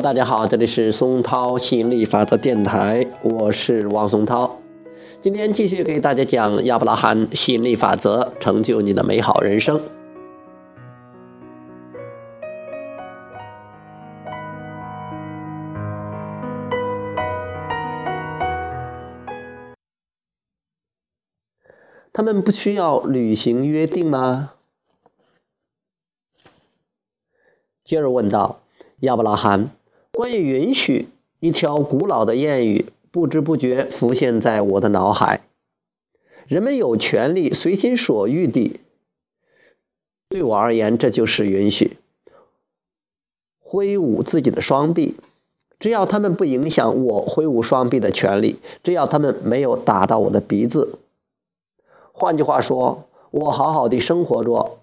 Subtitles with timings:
[0.00, 4.60] 大家好，这里是松涛吸引力法则电台，我是王松涛。
[5.20, 9.80] 今天继续给大家讲亚伯拉罕吸引力法则，成就你的美好人生。
[22.12, 24.52] 他们不需要履行约定吗？
[27.84, 28.60] 接着问道
[29.00, 29.70] ：“亚伯拉罕，
[30.18, 35.42] 关于允许，一条古老的谚语不知不觉浮现在我的脑海。
[36.48, 38.80] 人们有权利随心所欲地，
[40.28, 41.98] 对我而言，这就是允许。
[43.60, 45.14] 挥舞自己的双臂，
[45.78, 50.98] 只要他们不影响我挥舞双臂的权利，只要他们没有打到我的鼻子。”
[52.10, 54.77] 换句话说，我好好的生活着，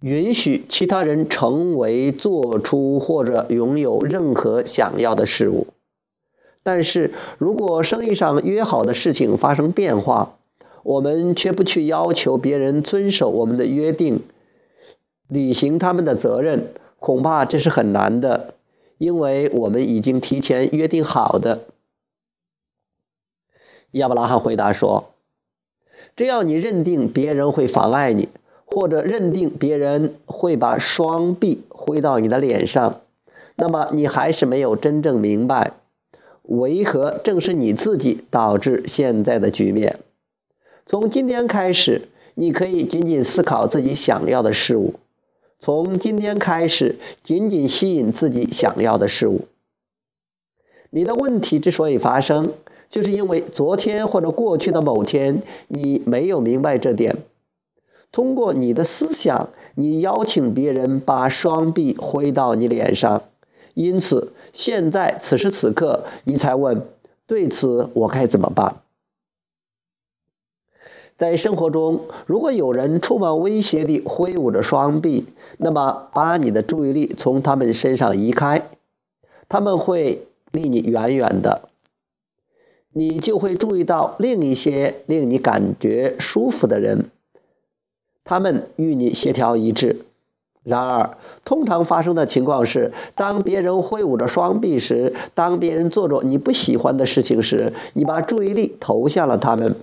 [0.00, 5.66] 允许其他人成为、做出或者拥有任何想要的事物。
[6.62, 10.38] 但是如果生意上约好的事情发生变化，
[10.82, 14.22] 我们却不去要求别人遵守我们的约定，
[15.28, 18.54] 履行他们的责任，恐怕这是很难的，
[18.98, 21.60] 因为我们已经提前约定好的。
[23.92, 25.10] 亚伯拉罕回答说。
[26.16, 28.30] 只要你认定别人会妨碍你，
[28.70, 33.00] 或者认定别人会把双臂挥到你的脸上，
[33.56, 35.72] 那么你还是没有真正明白，
[36.42, 39.98] 为何正是你自己导致现在的局面。
[40.86, 44.94] 从今天开始，你可以仅仅思考自己想要的事物；
[45.58, 49.42] 从今天开始，仅仅吸引自己想要的事物。
[50.90, 52.52] 你的问题之所以发生，
[52.88, 57.16] 就是因为昨天或者过去的某天，你没有明白这点。
[58.12, 63.22] 通过你的思想，你邀请别人把双臂挥到你脸上，
[63.74, 66.86] 因此现在此时此刻，你才问：
[67.26, 68.76] 对此我该怎么办？
[71.16, 75.26] 在生活中，如果有人充满威胁地挥舞着双臂，
[75.58, 78.70] 那么把你的注意力从他们身上移开，
[79.46, 81.68] 他们会离你远远的。
[82.92, 87.09] 你就会注意到另一些令你感觉舒服的人，
[88.30, 90.04] 他们与你协调一致。
[90.62, 99.74] 然而，通常发生的情况是，当别人挥舞着双臂时，当别人做着你不喜欢的事情时，你把注意力投向了他们，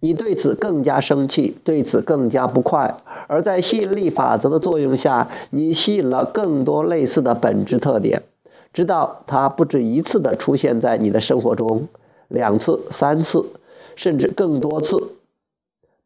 [0.00, 2.96] 你对此更加生气，对此更加不快。
[3.28, 8.24] 而在吸引力法则的作用下，你吸引了更多类似的本质特点，
[8.72, 11.86] 直到它不止一次地出现在你的生活中。
[12.26, 13.46] 两次、三次，
[13.94, 15.10] 甚至更多次，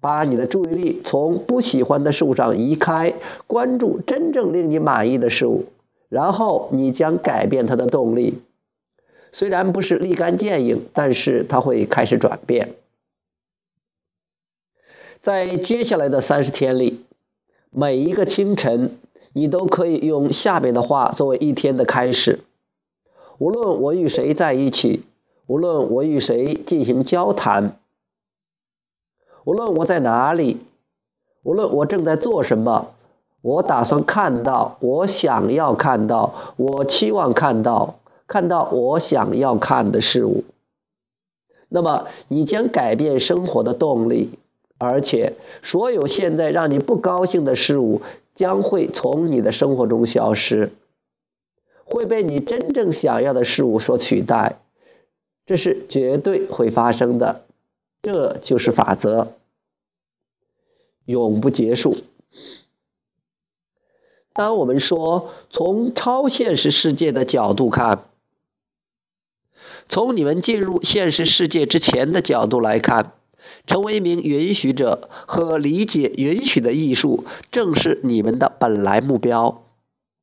[0.00, 3.14] 把你的注意力从不喜欢的事物上移开，
[3.46, 5.64] 关注真正令你满意的事物，
[6.08, 8.40] 然后你将改变它的动力。
[9.32, 12.74] 虽然不是立竿见影，但是它会开始转变。
[15.20, 17.04] 在接下来的三十天里，
[17.70, 18.96] 每一个清晨，
[19.32, 22.40] 你都可以用下面的话作为一天的开始。
[23.38, 25.02] 无论我与谁在一起。
[25.46, 27.80] 无论我与谁进行交谈，
[29.44, 30.60] 无论我在哪里，
[31.42, 32.90] 无论我正在做什么，
[33.40, 40.44] 我打算看到，我想要看到，我期望看到，看到我想要看的事物。
[41.68, 44.38] 那么，你将改变生活的动力，
[44.78, 48.02] 而且所有现在让你不高兴的事物
[48.34, 50.72] 将会从你的生活中消失，
[51.84, 54.58] 会被你真正想要的事物所取代。
[55.46, 57.42] 这是绝对会发生的，
[58.10, 59.34] 这就是法则，
[61.04, 61.94] 永不结束。
[64.32, 68.06] 当我们说从超现实世界的角度看，
[69.90, 73.12] 从你们进入现实世界之前的角度来看，
[73.66, 79.64] 成为一名允许者和理解允许的艺术，正是你们的本来目标。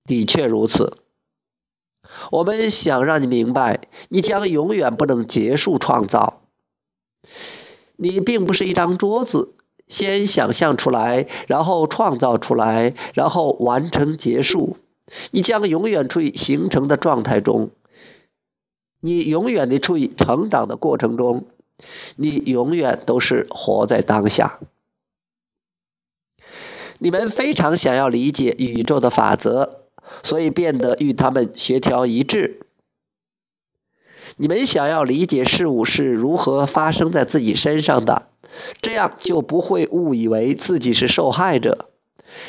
[0.05, 0.97] 的确如此。
[2.31, 6.41] 我们想让你明白，你将永远不能结束创造。
[7.97, 9.53] 你并不是一张桌子，
[9.87, 14.77] 先想象出来，然后创造出来，然后完成结束。
[15.31, 17.71] 你将永远处于形成的状态中，
[18.99, 21.45] 你永远的处于成长的过程中，
[22.15, 24.59] 你永远都是活在当下。
[26.97, 29.81] 你们非常想要理解宇宙的法则。
[30.21, 32.59] 所以变得与他们协调一致。
[34.37, 38.27] 你们想要理解事物是如何发生在自己身上的，
[38.81, 41.89] 这样就不会误以为自己是受害者。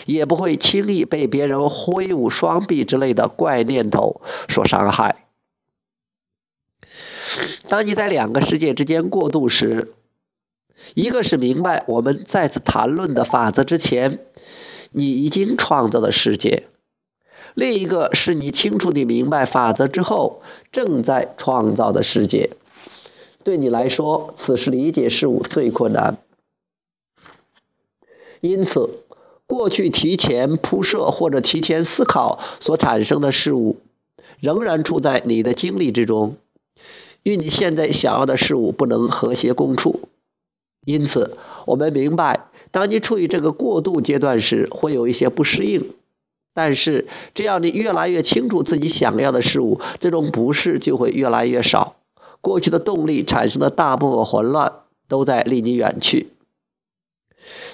[0.04, 5.26] 也不会轻易被别人挥舞双臂之类的怪念头所伤害。
[7.68, 9.94] 当你在两个世界之间过渡时，
[10.94, 14.18] 一个是明白我们再次谈论的法则之前，
[14.90, 16.64] 你已经创造的世界；
[17.56, 22.50] 另一个是你清楚地明白法则之后正在创造的世界。
[23.44, 26.18] 对你来说，此时理解事物最困难。
[28.42, 28.90] 因此，
[29.46, 33.78] 过去提前铺设或者提前思考所产生的事物，
[34.38, 36.36] 仍然处在你的经历之中。
[37.22, 40.10] 与你现在想要的事物不能和谐共处，
[40.84, 45.94] 因此我们明白，当你处于这个过渡阶段时，会有一些不适应。
[46.56, 51.96] 但是，只要你越来越清楚自己想要的事物，这种不适就会越来越少。
[52.40, 54.72] 过去的动力产生的大部分混乱
[55.06, 56.28] 都在离你远去。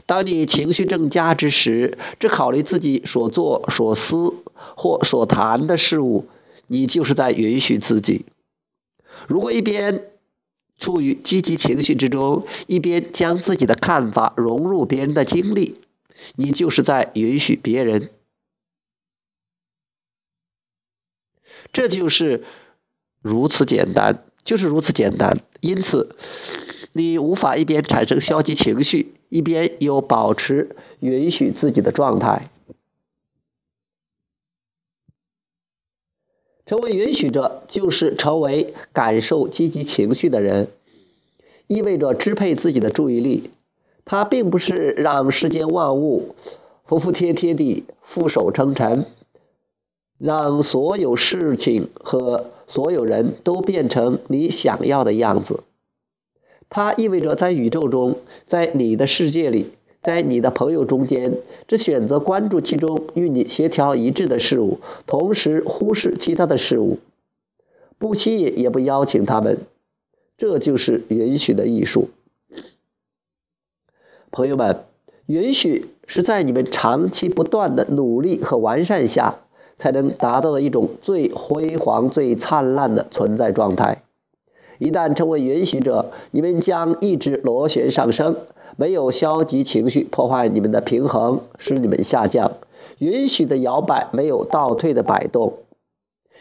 [0.05, 4.35] 当你情绪正佳之时，只考虑自己所做、所思
[4.77, 6.27] 或所谈的事物，
[6.67, 8.27] 你就是在允许自己。
[9.29, 10.07] 如果一边
[10.77, 15.77] 处于积极情绪之中，一边将自己的看法融入别人的经历，
[16.35, 18.11] 你就是在允许别人。
[21.73, 22.45] 这就是
[23.21, 25.39] 如此简单，就是如此简单。
[25.61, 26.17] 因此，
[26.93, 32.51] 你无法一边产生消极情绪，一边又保持允许自己的状态。
[36.65, 40.69] 成为允许者，就是成为感受积极情绪的人，
[41.67, 43.51] 意味着支配自己的注意力。
[44.05, 46.35] 它并不是让世间万物
[46.85, 49.07] 服服帖帖地俯首称臣，
[50.23, 55.65] 让所有事情和所有人都变成你想要的样子。
[56.69, 59.73] 它意味着在宇宙中，在你的世界里。
[60.01, 61.39] 在你的朋友中间，
[61.69, 66.99] 只选择关注其中与你协调一致的事物，同时忽视其他的事物，
[67.99, 69.59] 不吸引也不邀请他们，
[70.37, 72.09] 这就是允许的艺术。
[74.33, 74.85] 朋友们，
[75.27, 79.42] 允许是在你们长期不断的努力和完善下
[79.83, 84.05] 才能达到的一种最辉煌、最灿烂的存在状态。
[84.79, 88.37] 一旦成为允许者，你们将一直螺旋上升。
[88.77, 92.53] 没有消极情绪破坏你们的平衡，使你们下降；
[92.99, 95.59] 允许的摇摆，没有倒退的摆动，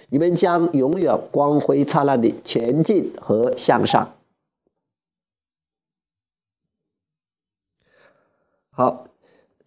[0.10, 4.14] 你们将永远光辉灿烂地前进和向上。
[8.70, 9.08] 好，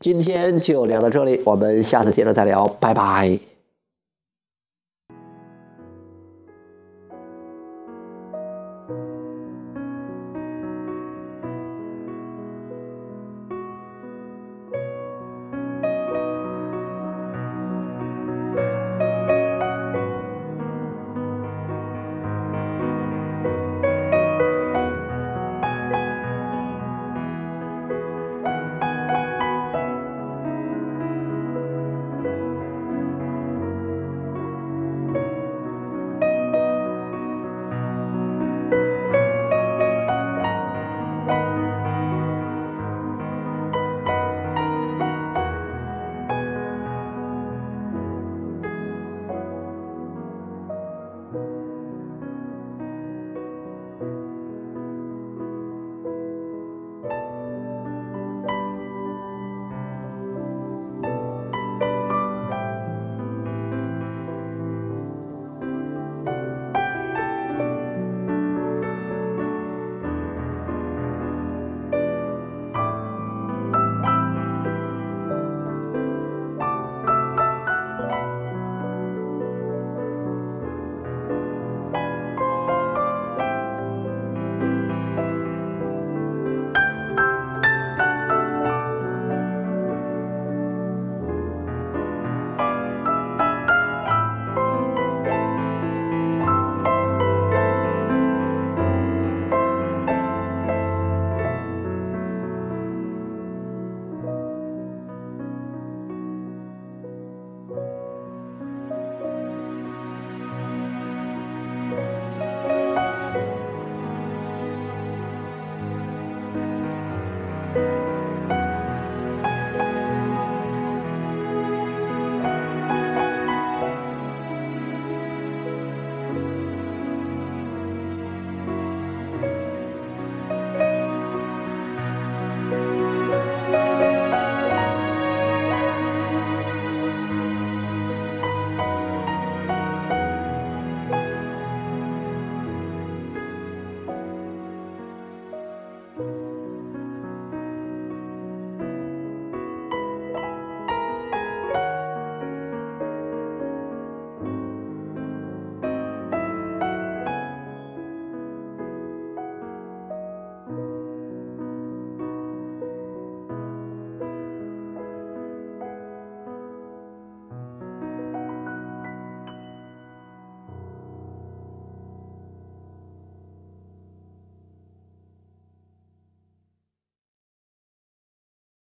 [0.01, 3.54] 今天就聊到这里，我们下次接着再聊，拜拜。